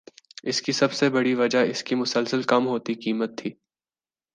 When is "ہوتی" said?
2.67-2.93